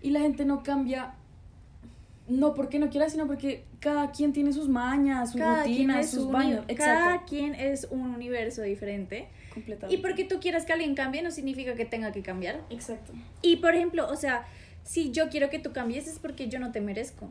[0.00, 1.14] Y la gente no cambia,
[2.38, 6.24] no porque no quiera, sino porque cada quien tiene sus mañas, sus Cada rutinas, sus
[6.24, 6.64] un, baños.
[6.76, 7.26] cada Exacto.
[7.28, 9.28] quien es un universo diferente.
[9.54, 9.94] Completamente.
[9.94, 12.60] Y porque tú quieras que alguien cambie no significa que tenga que cambiar.
[12.70, 13.12] Exacto.
[13.42, 14.44] Y por ejemplo, o sea,
[14.84, 17.28] si yo quiero que tú cambies es porque yo no te merezco.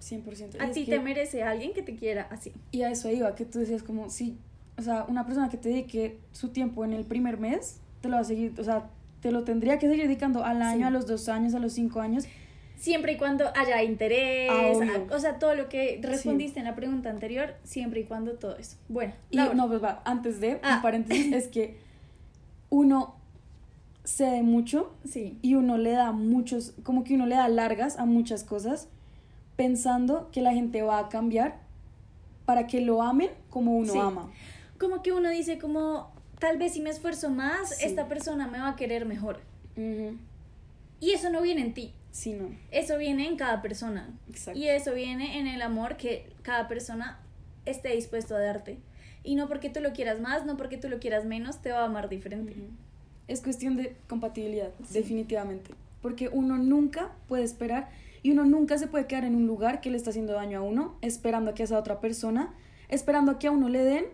[0.00, 0.56] 100%.
[0.58, 2.52] Y A ti que- te merece alguien que te quiera así.
[2.70, 4.38] Y a eso iba, que tú decías como, sí,
[4.78, 8.14] o sea, una persona que te dedique su tiempo en el primer mes, te lo
[8.14, 8.88] va a seguir, o sea,
[9.20, 10.82] te lo tendría que seguir dedicando al año, Sí.
[10.84, 12.24] a los dos años, a los cinco años.
[12.80, 14.72] Siempre y cuando haya interés, Ah,
[15.10, 18.56] a- o sea, todo lo que respondiste en la pregunta anterior, siempre y cuando todo
[18.56, 18.76] eso.
[18.88, 20.76] Bueno, Y Laura, no, pues va, antes de, Ah.
[20.76, 21.76] un paréntesis, es que
[22.70, 23.16] uno
[24.04, 28.06] cede mucho sí, y uno le da muchos, como que uno le da largas a
[28.06, 28.88] muchas cosas
[29.56, 31.58] pensando que la gente va a cambiar
[32.46, 33.98] para que lo amen como uno Sí.
[33.98, 34.30] ama.
[34.78, 37.84] como que uno dice como, tal vez si me esfuerzo más, Sí.
[37.84, 39.40] esta persona me va a querer mejor.
[39.76, 40.16] Ujú.
[41.00, 42.48] Y eso no viene en ti, Sí, no.
[42.70, 44.10] eso viene en cada persona.
[44.28, 44.58] Exacto.
[44.58, 47.18] Y eso viene en el amor que cada persona
[47.66, 48.78] esté dispuesto a darte.
[49.22, 51.80] Y no porque tú lo quieras más, no porque tú lo quieras menos, te va
[51.80, 52.54] a amar diferente.
[53.28, 54.94] Es cuestión de compatibilidad, Sí.
[54.94, 55.70] definitivamente.
[56.02, 57.90] Porque uno nunca puede esperar
[58.22, 60.62] y uno nunca se puede quedar en un lugar que le está haciendo daño a
[60.62, 62.52] uno, esperando a que esa otra persona,
[62.88, 64.04] esperando a que a uno le den,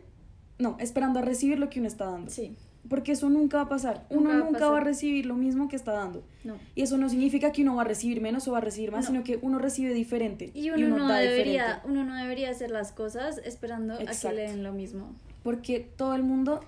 [0.58, 2.30] no, esperando a recibir lo que uno está dando.
[2.30, 2.56] Sí,
[2.88, 4.06] Porque eso nunca va a pasar.
[4.10, 6.24] Nunca uno va nunca va a recibir lo mismo que está dando.
[6.44, 6.56] no.
[6.74, 9.04] Y eso no significa que uno va a recibir menos o va a recibir más,
[9.04, 9.10] No.
[9.10, 10.50] sino que uno recibe diferente.
[10.54, 11.88] Y uno, no da debería, diferente.
[11.88, 15.14] uno no debería hacer las cosas esperando a que le den lo mismo.
[15.42, 16.60] Porque todo el mundo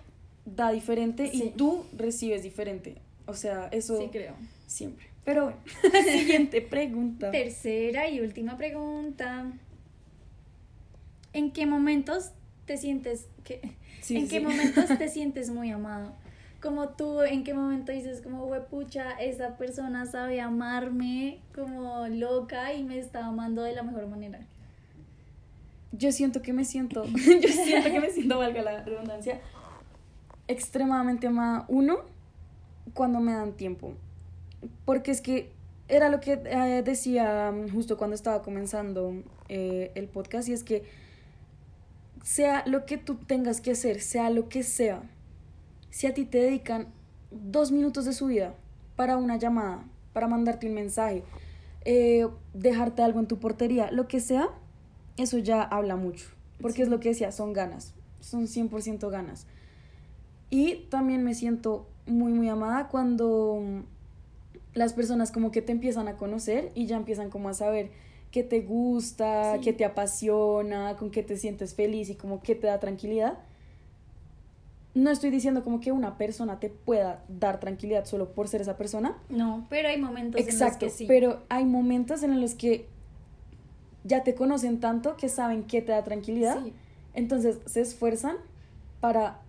[0.46, 1.44] da diferente Sí.
[1.44, 2.96] y tú recibes diferente.
[3.26, 4.35] O sea, eso Sí, creo.
[4.66, 5.07] siempre.
[5.24, 5.59] Pero bueno,
[6.11, 7.31] siguiente pregunta.
[7.31, 9.52] Tercera y última pregunta.
[11.33, 12.31] ¿En qué momentos
[12.64, 13.61] te sientes que
[14.00, 16.12] Sí, en sí, qué momentos te sientes muy amado?
[16.61, 22.82] Como tú, ¿en qué momento dices como, huepucha, esa persona sabe amarme como loca y
[22.82, 24.40] me está amando de la mejor manera?
[25.92, 29.40] Yo siento que me siento, yo siento que me siento, valga la redundancia,
[30.48, 31.64] extremadamente amada.
[31.68, 31.98] Uno,
[32.94, 33.94] cuando me dan tiempo.
[34.84, 35.52] Porque es que
[35.88, 40.64] era lo que eh, decía mm, justo cuando estaba comenzando eh, el podcast y es
[40.64, 40.84] que
[42.22, 45.02] sea lo que tú tengas que hacer, sea lo que sea,
[45.90, 46.88] si a ti te dedican
[47.31, 48.54] dos minutos de su vida
[48.96, 51.22] para una llamada, para mandarte un mensaje,
[51.85, 54.48] eh, dejarte algo en tu portería, lo que sea,
[55.16, 56.26] eso ya habla mucho.
[56.61, 59.46] Porque es lo que decía, son ganas, son 100% ganas.
[60.50, 63.81] Y también me siento muy, muy amada cuando mm,
[64.74, 67.90] las personas como que te empiezan a conocer y ya empiezan como a saber
[68.31, 69.61] qué te gusta, Sí.
[69.62, 73.38] qué te apasiona, con qué te sientes feliz y como qué te da tranquilidad.
[74.95, 78.77] No estoy diciendo como que una persona te pueda dar tranquilidad solo por ser esa
[78.77, 81.05] persona, No, pero hay momentos Exacto, en los que sí.
[81.07, 82.87] pero hay momentos en los que
[84.05, 86.73] ya te conocen tanto que saben qué te da tranquilidad, Sí,
[87.14, 88.37] entonces se esfuerzan
[89.01, 89.41] para,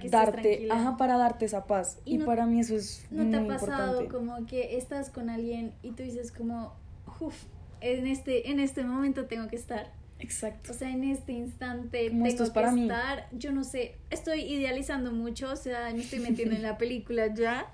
[0.00, 1.98] que darte, ajá, para darte esa paz.
[2.04, 4.08] Y Y, no- para mí eso es ¿No muy te ha pasado importante.
[4.36, 6.74] como que estás con alguien y tú dices como,
[7.20, 7.44] uff,
[7.82, 9.92] en este, en este momento tengo que estar?
[10.18, 10.70] Exacto.
[10.72, 12.82] O sea, en este instante Como tengo esto es que para mí.
[12.82, 13.28] estar.
[13.32, 17.66] Yo no sé, estoy idealizando mucho, o sea, me estoy metiendo en la película ya.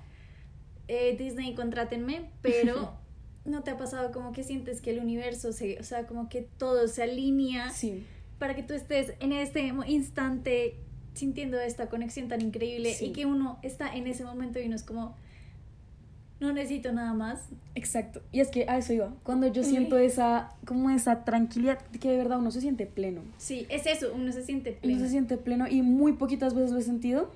[0.89, 2.95] Eh, Disney, contrátenme, pero
[3.45, 6.43] ¿No te ha pasado como que sientes que el universo se, o sea, como que
[6.43, 8.05] todo se alinea Sí.
[8.39, 10.77] para que tú estés en este instante
[11.15, 13.07] sintiendo esta conexión tan increíble Sí.
[13.07, 15.17] y que uno está en ese momento y uno es como,
[16.41, 17.41] no necesito nada más.
[17.75, 18.23] Exacto.
[18.33, 19.13] Y es que a eso iba.
[19.25, 23.23] Cuando yo siento esa, como esa tranquilidad, que de verdad uno se siente pleno.
[23.39, 25.01] Sí, es eso, uno se siente Uno pleno.
[25.01, 27.31] se siente pleno y muy poquitas veces lo he sentido.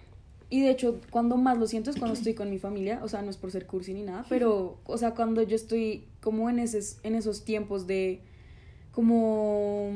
[0.50, 3.00] Y de hecho, cuando más lo siento es cuando estoy con mi familia.
[3.02, 6.04] O sea, no es por ser cursi ni nada, pero, o sea, cuando yo estoy
[6.20, 8.20] como en, ese, en esos tiempos de
[8.92, 9.90] como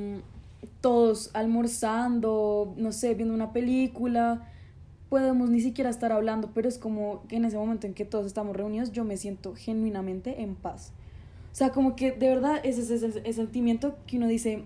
[0.80, 4.50] todos almorzando, no sé, viendo una película,
[5.08, 8.26] podemos ni siquiera estar hablando, pero es como que en ese momento en que todos
[8.26, 10.92] estamos reunidos, yo me siento genuinamente en paz.
[11.52, 14.64] O sea, como que de verdad ese es ese, ese sentimiento que uno dice,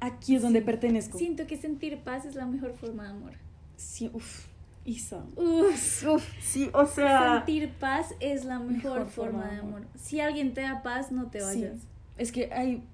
[0.00, 0.64] aquí es donde Sí.
[0.66, 1.18] pertenezco.
[1.18, 3.32] Siento que sentir paz es la mejor forma de amor.
[3.76, 4.46] Sí, uff,
[4.84, 5.24] Isa.
[5.36, 7.36] Uf, Uf, sí, o sea.
[7.38, 9.82] sentir paz es la mejor, Mejor forma, de amor.
[9.96, 11.44] Si alguien te da paz, no te sí.
[11.46, 11.78] vayas.
[12.18, 12.84] Es que hay,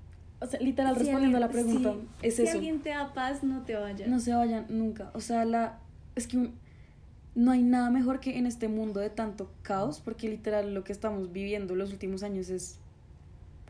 [0.41, 2.53] o sea, literal, Si respondiendo a la alguien- pregunta, sí, es si eso.
[2.53, 4.09] alguien te da paz, no te vayas.
[4.09, 5.11] No se vayan nunca.
[5.15, 5.79] O sea, la,
[6.15, 6.55] es que un-
[7.39, 10.91] no hay nada mejor que en este mundo de tanto caos, porque literal lo que
[10.93, 12.79] estamos viviendo los últimos años es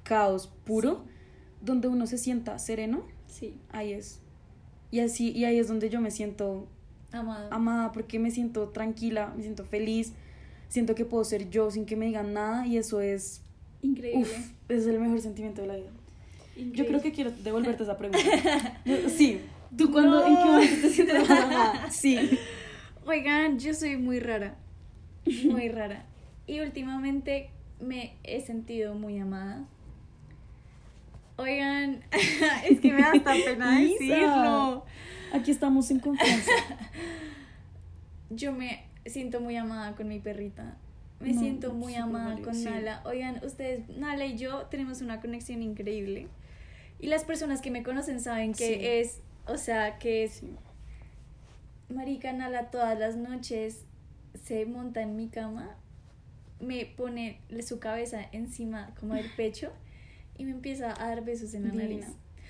[0.04, 1.04] caos puro,
[1.60, 4.20] donde uno se sienta sereno, Sí, ahí es.
[4.90, 6.66] Y así, y ahí es donde yo me siento
[7.12, 7.48] amado.
[7.52, 10.14] amada porque me siento tranquila, me siento feliz,
[10.70, 13.42] siento que puedo ser yo sin que me digan nada y eso es,
[13.82, 14.22] Increíble.
[14.22, 15.90] uf, es el mejor sentimiento de la vida.
[16.56, 16.76] increíble.
[16.78, 18.80] Yo creo que quiero devolverte esa pregunta.
[19.14, 19.42] Sí,
[19.76, 21.90] tú cuando, ¿en qué momento te sientes amada?
[21.90, 22.16] Sí.
[23.08, 24.54] Oigan, yo soy muy rara.
[25.44, 26.04] Muy rara.
[26.46, 27.48] Y últimamente
[27.80, 29.66] me he sentido muy amada.
[31.36, 32.02] Oigan,
[32.68, 34.84] es que me da hasta pena decirlo.
[35.32, 36.52] Aquí estamos en confianza.
[38.28, 40.76] Yo me siento muy amada con mi perrita.
[41.20, 42.64] Me No, siento muy amada con sí.
[42.64, 43.00] Nala.
[43.06, 46.28] Oigan, ustedes, Nala y yo tenemos una conexión increíble.
[47.00, 48.78] Y las personas que me conocen saben que Sí.
[48.80, 50.50] es, o sea, que es Sí.
[51.88, 53.84] Marica Nala todas las noches
[54.44, 55.76] se monta en mi cama,
[56.60, 59.72] me pone su cabeza encima como del pecho
[60.36, 62.06] y me empieza a dar besos en la nariz.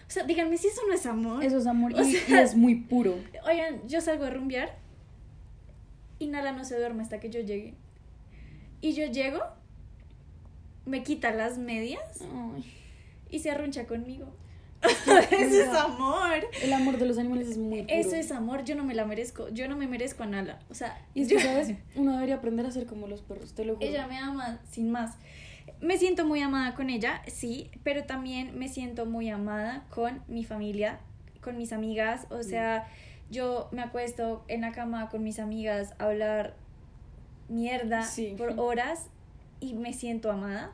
[0.06, 1.44] O sea, díganme si eso no es amor.
[1.44, 3.14] Eso es amor O y, sea- y es muy puro.
[3.46, 4.76] Oigan, yo salgo a rumbear
[6.18, 7.74] y Nala no se duerme hasta que yo llegue.
[8.80, 9.40] Y yo llego,
[10.86, 12.64] me quita las medias Ay,
[13.30, 14.32] y se arruncha conmigo.
[14.82, 16.46] Eso es amor.
[16.62, 17.94] el amor de los animales es muy puro.
[17.94, 19.48] Eso es amor, yo no me la merezco.
[19.48, 20.58] Yo no me merezco a Nala.
[20.70, 21.74] O sea, Y es yo- que, ¿sabes?
[21.96, 23.86] Uno debería aprender a ser como los perros, te lo juro.
[23.86, 25.16] Ella me ama sin más.
[25.80, 30.44] Me siento muy amada con ella, sí, pero también me siento muy amada con mi
[30.44, 30.98] familia,
[31.40, 32.26] con mis amigas.
[32.30, 32.86] O sea,
[33.30, 36.54] yo me acuesto en la cama con mis amigas a hablar
[37.48, 38.34] mierda Sí.
[38.36, 39.08] por horas
[39.60, 40.72] y me siento amada.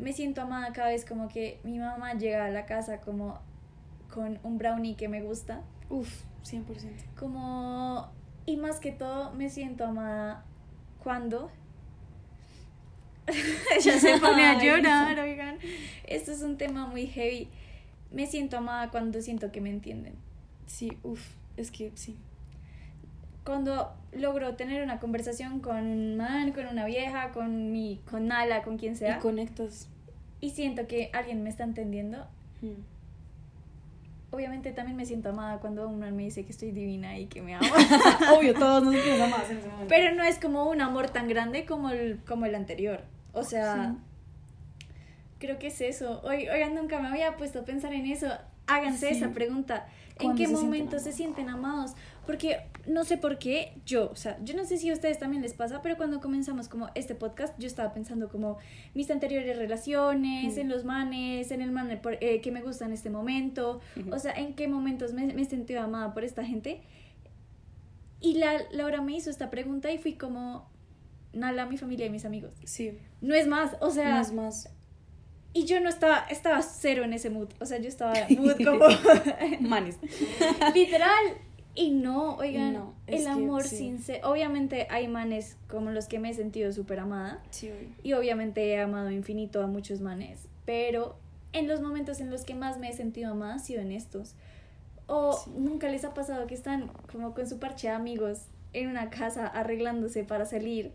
[0.00, 3.38] Me siento amada cada vez como que mi mamá llega a la casa como
[4.12, 5.62] con un brownie que me gusta.
[5.90, 6.08] Uf,
[6.44, 6.64] 100%.
[7.18, 8.10] Como,
[8.46, 10.44] y más que todo, me siento amada
[11.02, 11.50] cuando.
[13.76, 15.58] Ella se pone a llorar, oigan.
[16.06, 17.48] Esto es un tema muy heavy.
[18.10, 20.14] Me siento amada cuando siento que me entienden.
[20.66, 21.20] Sí, uf,
[21.56, 22.16] es que sí.
[23.50, 28.62] Cuando logro tener una conversación con un man, con una vieja, con mi, con Nala,
[28.62, 29.88] con quien sea, Y conectas.
[30.40, 32.26] y siento que alguien me está entendiendo.
[32.62, 32.74] Mm.
[34.32, 37.42] Obviamente también me siento amada cuando un man me dice que estoy divina y que
[37.42, 37.66] me ama.
[38.38, 39.88] Obvio, todos nos sentimos amadas en ese momento.
[39.88, 43.02] Pero no es como un amor tan grande como el, como el anterior.
[43.32, 43.96] O sea,
[45.40, 46.20] creo que es eso.
[46.22, 48.28] Oy- Oigan, nunca me había puesto a pensar en eso.
[48.68, 49.14] Háganse Sí.
[49.16, 49.88] esa pregunta.
[50.10, 51.16] ¿En ¿Cuándo qué se sienten momento se amados?
[51.16, 51.92] sienten amados?
[52.30, 55.42] Porque no sé por qué yo, o sea, yo no sé si a ustedes también
[55.42, 58.58] les pasa, pero cuando comenzamos como este podcast, yo estaba pensando como
[58.94, 60.60] mis anteriores relaciones, Mm.
[60.60, 64.14] en los manes, en el man por- eh, que me gusta en este momento, Ujú.
[64.14, 66.82] o sea, en qué momentos me, me sentido amada por esta gente.
[68.20, 70.70] Y la, Laura me hizo esta pregunta y fui como,
[71.32, 72.54] Nala, mi familia y mis amigos.
[72.64, 74.68] Sí, No es más, o sea, no es más.
[75.52, 78.84] y yo no estaba, estaba cero en ese mood, o sea, yo estaba mood como
[79.60, 79.98] Manes.
[80.74, 81.24] literal.
[81.74, 83.76] Y no, oigan, No, el amor sí.
[83.76, 84.30] sincero.
[84.30, 87.42] Obviamente hay manes como los que me he sentido súper amada.
[87.50, 87.70] Sí.
[88.02, 90.46] Y obviamente he amado infinito a muchos manes.
[90.66, 91.16] Pero
[91.52, 94.34] en los momentos en los que más me he sentido amada ha sido en estos.
[95.06, 95.50] O Sí.
[95.56, 99.46] nunca les ha pasado que están como con su parche de amigos en una casa
[99.46, 100.92] arreglándose para salir.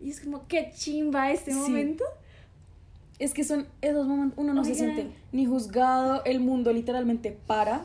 [0.00, 1.58] Y es como, qué chimba este Sí.
[1.58, 2.04] momento.
[3.18, 7.84] Es que son esos momentos, uno no se siente ni juzgado, el mundo literalmente para,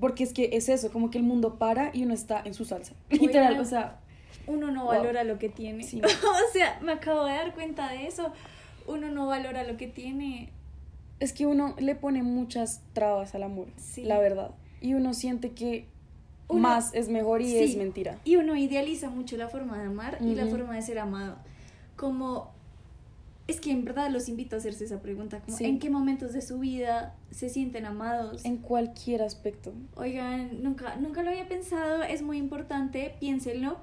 [0.00, 2.64] porque es que es eso, como que el mundo para y uno está en su
[2.64, 2.94] salsa.
[3.10, 4.00] Literal, o sea,
[4.46, 4.92] Uno no Wow.
[4.94, 5.84] valora lo que tiene.
[5.84, 6.00] Sí.
[6.04, 8.32] o sea, me acabo de dar cuenta de eso.
[8.86, 10.50] uno no valora lo que tiene.
[11.20, 14.04] Es que uno le pone muchas trabas al amor, Sí.
[14.04, 14.52] la verdad.
[14.80, 15.86] Y uno siente que
[16.48, 17.58] Uno- más es mejor y Sí.
[17.58, 18.18] es mentira.
[18.24, 21.36] Y uno idealiza mucho la forma de amar y la forma de ser amado.
[21.96, 22.50] Como,
[23.48, 25.64] es que en verdad los invito a hacerse esa pregunta, como, Sí.
[25.64, 28.44] ¿en qué momentos de su vida se sienten amados?
[28.44, 29.72] En cualquier aspecto.
[29.96, 33.78] Oigan, nunca, nunca lo había pensado, es muy importante, piénsenlo.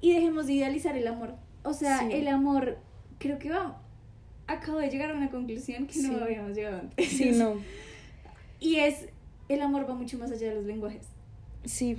[0.00, 1.34] Y dejemos de idealizar el amor.
[1.62, 2.08] O sea, Sí.
[2.12, 2.76] el amor,
[3.18, 3.80] creo que va.
[4.48, 6.10] Acabo de llegar a una conclusión que Sí.
[6.10, 7.08] no habíamos llegado antes.
[7.08, 7.54] Sí, no.
[8.60, 9.06] Y es,
[9.48, 11.06] el amor va mucho más allá de los lenguajes.
[11.64, 11.96] Sí.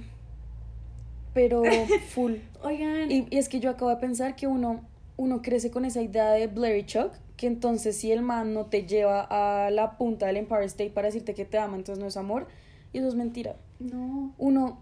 [1.33, 1.63] Pero
[2.09, 2.33] full.
[2.63, 4.81] Oigan, Y, y es que yo acabo de pensar que uno,
[5.17, 8.85] uno crece con esa idea de Blurry Chuck, que entonces si el man no te
[8.85, 12.17] lleva a la punta del Empire State para decirte que te ama, entonces no es
[12.17, 12.47] amor.
[12.93, 13.55] Y eso es mentira.
[13.79, 14.33] no.
[14.37, 14.79] Uno,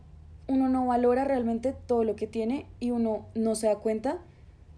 [0.48, 4.20] uno no valora realmente todo lo que tiene y uno no se da cuenta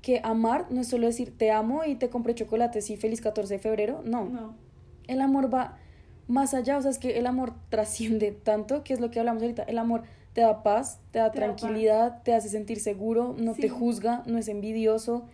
[0.01, 3.55] que amar no es solo decir te amo y te compré chocolates y feliz 14
[3.55, 4.01] de febrero.
[4.05, 4.25] No.
[4.25, 4.53] No.
[5.07, 5.77] El amor va
[6.27, 9.41] más allá, o sea, es que el amor trasciende tanto, que es lo que hablamos
[9.43, 9.63] ahorita.
[9.63, 13.53] El amor te da paz, te da Te da tranquilidad, te hace sentir seguro, no
[13.55, 13.61] Sí.
[13.61, 15.25] te juzga, no es envidioso.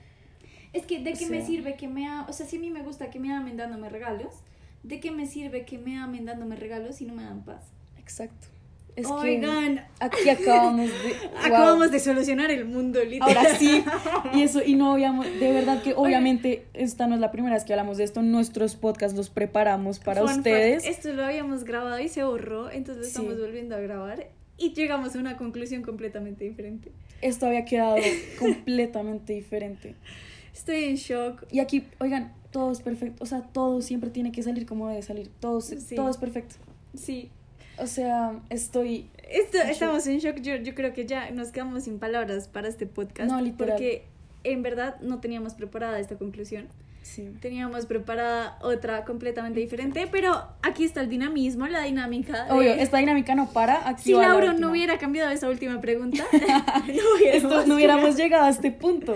[0.73, 1.45] Es que, ¿de qué me sea.
[1.47, 2.25] sirve que me amen?
[2.29, 4.35] O sea, si a mí me gusta que me amen dándome regalos,
[4.83, 7.63] ¿de qué me sirve que me amen dándome regalos si no me dan paz?
[7.97, 8.47] Exacto.
[8.95, 11.15] Es Oigan, que aquí acabamos de...
[11.37, 11.91] acabamos wow.
[11.91, 13.37] de solucionar el mundo, literal.
[13.37, 13.83] Ahora sí,
[14.33, 17.63] y eso, y no habíamos, de verdad que obviamente esta no es la primera vez
[17.63, 20.85] que hablamos de esto, nuestros podcasts los preparamos para Fun fact, ustedes.
[20.85, 23.09] esto lo habíamos grabado y se borró, entonces lo Sí.
[23.11, 26.91] estamos volviendo a grabar y llegamos a una conclusión completamente diferente.
[27.21, 27.95] Esto había quedado
[28.39, 29.95] completamente diferente.
[30.53, 31.43] Estoy en shock.
[31.51, 35.01] Y aquí, oigan, todo es perfecto, o sea, todo siempre tiene que salir como debe
[35.01, 35.95] salir, todo, Sí.
[35.95, 36.55] todo es perfecto.
[36.95, 37.29] Sí.
[37.77, 39.09] O sea, estoy...
[39.29, 39.71] Esto, En shock.
[39.71, 40.37] estamos en shock.
[40.41, 43.31] Yo, yo creo que ya nos quedamos sin palabras para este podcast.
[43.31, 43.71] No, literal.
[43.75, 44.05] Porque
[44.43, 46.67] en verdad no teníamos preparada esta conclusión.
[47.01, 47.31] Sí.
[47.41, 52.43] Teníamos preparada otra completamente diferente, pero aquí está el dinamismo, la dinámica.
[52.45, 55.81] de- Obvio, esta dinámica no para, aquí Si la Lauro no hubiera cambiado esa última
[55.81, 59.15] pregunta, no hubiéramos, Esto, no hubiéramos llegado a este punto.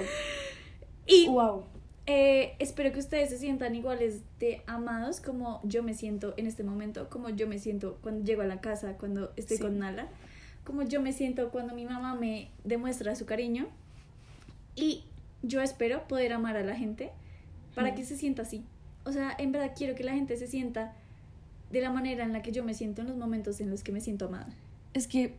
[1.07, 1.63] Y Wow.
[2.07, 6.63] eh, espero que ustedes se sientan iguales de amados como yo me siento en este
[6.63, 9.63] momento, como yo me siento cuando llego a la casa, cuando estoy Sí.
[9.63, 10.07] con Nala,
[10.63, 13.67] como yo me siento cuando mi mamá me demuestra su cariño.
[14.75, 15.03] Y
[15.43, 17.11] yo espero poder amar a la gente
[17.75, 17.95] para Mm.
[17.95, 18.63] que se sienta así.
[19.05, 20.93] O sea, en verdad quiero que la gente se sienta
[21.71, 23.91] de la manera en la que yo me siento en los momentos en los que
[23.91, 24.47] me siento amada.
[24.93, 25.35] Es que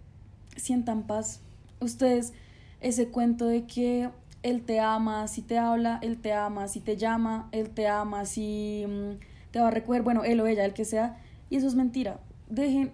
[0.56, 1.40] sientan paz.
[1.80, 2.32] Ustedes,
[2.80, 4.10] ese cuento de que
[4.46, 8.24] él te ama, si te habla, él te ama, si te llama, él te ama,
[8.24, 11.18] si mm, te va a recoger, bueno, él o ella, el que sea,
[11.50, 12.20] y eso es mentira.
[12.48, 12.92] Dejen,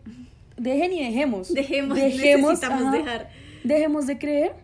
[0.57, 1.53] dejen y dejemos.
[1.53, 3.31] Dejemos, necesitamos ajá, dejar
[3.65, 4.55] Dejemos de creer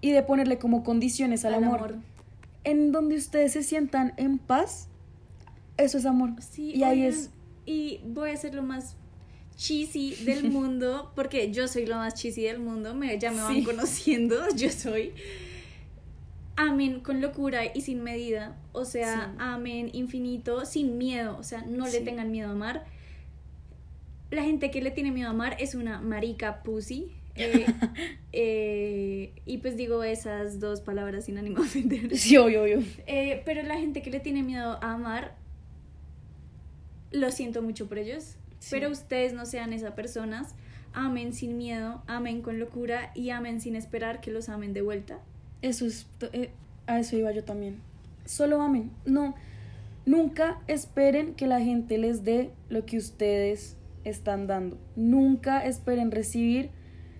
[0.00, 1.78] y de ponerle como condiciones al, al amor.
[1.78, 1.96] amor.
[2.64, 4.88] En donde ustedes se sientan en paz,
[5.78, 6.30] eso es amor.
[6.40, 7.30] Sí, y ahí es
[7.66, 8.96] Y voy a ser lo más
[9.56, 13.54] cheesy del mundo, porque yo soy lo más cheesy del mundo, me, ya me van
[13.56, 13.64] Sí.
[13.64, 15.12] conociendo, yo soy.
[16.56, 19.36] Amen con locura y sin medida, o sea, Sí.
[19.38, 22.04] amen infinito, sin miedo, o sea, no le Sí.
[22.04, 22.84] tengan miedo a amar.
[24.30, 27.12] La gente que le tiene miedo a amar es una marica pussy.
[27.34, 27.64] eh,
[28.32, 32.16] eh, y pues digo esas dos palabras sin ánimo de ofender.
[32.18, 32.82] Sí, obvio, obvio.
[33.06, 35.34] Eh, pero la gente que le tiene miedo a amar,
[37.10, 38.36] lo siento mucho por ellos.
[38.58, 38.68] Sí.
[38.70, 40.54] Pero ustedes no sean esas personas.
[40.92, 45.18] Amen sin miedo, amen con locura y amen sin esperar que los amen de vuelta.
[45.62, 46.50] Eso es, eh,
[46.86, 47.80] a eso iba yo también.
[48.24, 48.90] Solo amen.
[49.04, 49.34] No,
[50.04, 54.78] nunca esperen que la gente les dé lo que ustedes están dando.
[54.96, 56.70] Nunca esperen recibir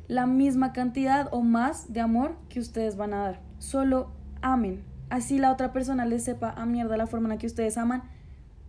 [0.09, 3.41] la misma cantidad o más de amor que ustedes van a dar.
[3.59, 4.83] Solo amen.
[5.09, 8.03] Así la otra persona les sepa a mierda la forma en la que ustedes aman.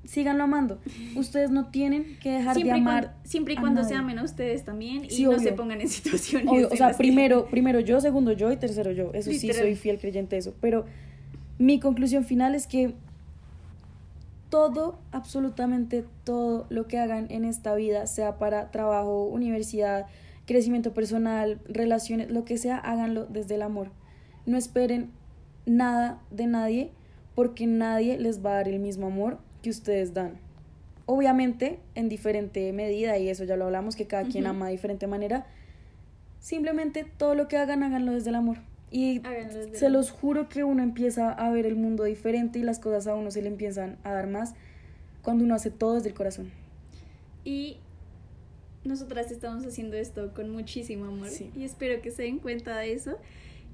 [0.05, 0.79] Síganlo amando.
[1.15, 3.03] Ustedes no tienen que dejar Siempre de amar.
[3.05, 5.79] cuando, siempre y a cuando se amen a ustedes también y Sí, no se pongan
[5.81, 6.47] en situaciones.
[6.49, 9.11] Obvio, o sea, que- primero, primero yo, segundo yo y tercero yo.
[9.13, 10.53] Eso sí, soy fiel creyente de eso.
[10.59, 10.85] Pero
[11.57, 12.93] mi conclusión final es que
[14.49, 20.05] todo, absolutamente todo lo que hagan en esta vida, sea para trabajo, universidad,
[20.45, 23.89] crecimiento personal, relaciones, lo que sea, háganlo desde el amor.
[24.45, 25.09] No esperen
[25.65, 26.91] nada de nadie
[27.35, 30.37] porque nadie les va a dar el mismo amor que ustedes dan.
[31.07, 35.07] Obviamente, en diferente medida, y eso ya lo hablamos, que cada quien ama de diferente
[35.07, 35.47] manera.
[36.39, 38.57] Simplemente todo lo que hagan, háganlo desde el amor.
[38.91, 42.77] Y desde se los juro que uno empieza a ver el mundo diferente y las
[42.77, 44.53] cosas a uno se le empiezan a dar más
[45.23, 46.51] cuando uno hace todo desde el corazón.
[47.43, 47.77] Y
[48.83, 51.29] nosotras estamos haciendo esto con muchísimo amor.
[51.29, 51.49] Sí.
[51.55, 53.17] Y espero que se den cuenta de eso.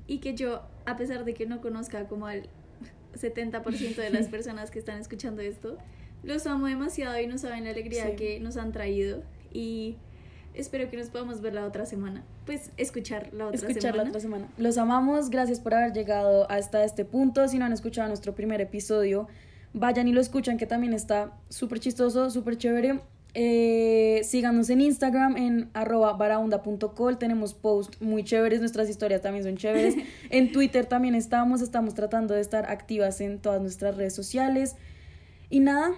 [0.07, 2.49] Y que yo, a pesar de que no conozca como al
[3.13, 5.77] 70% de las personas que están escuchando esto.
[6.23, 8.15] Los amo demasiado y no saben la alegría Sí.
[8.15, 9.23] que nos han traído.
[9.53, 9.95] Y
[10.53, 12.23] espero que nos podamos ver la otra semana.
[12.45, 14.03] Pues escuchar la otra escuchar semana.
[14.03, 14.47] la otra semana.
[14.57, 17.47] Los amamos, gracias por haber llegado hasta este punto.
[17.47, 19.27] Si no han escuchado nuestro primer episodio,
[19.73, 22.99] vayan y lo escuchan, que también está súper chistoso, súper chévere.
[23.35, 26.17] Eh, síganos en Instagram en arroba
[27.19, 29.95] tenemos posts muy chéveres, nuestras historias también son chéveres.
[30.29, 34.75] en Twitter también estamos, estamos tratando de estar activas en todas nuestras redes sociales.
[35.49, 35.91] Y nada,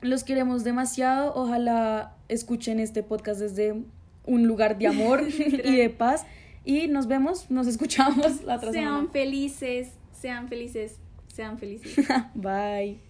[0.00, 3.74] los queremos demasiado, ojalá escuchen este podcast desde
[4.24, 5.24] un lugar de amor
[5.64, 6.26] y de paz.
[6.64, 9.08] Y nos vemos, nos escuchamos la otra Sean semana.
[9.12, 10.96] felices, sean felices,
[11.28, 11.94] sean felices.
[12.34, 13.05] Bye.